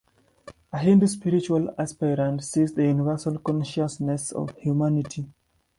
[0.73, 5.27] A Hindu spiritual aspirant sees the universal consciousness of humanity.